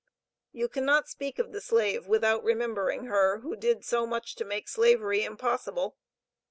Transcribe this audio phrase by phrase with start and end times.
[0.51, 4.67] You cannot speak of the slave without remembering her, who did so much to make
[4.67, 5.95] Slavery impossible.